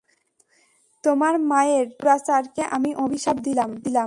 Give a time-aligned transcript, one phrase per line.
[1.03, 3.69] তোমার মায়ের দুরাচারকে আমি অভিশাপ দিলাম।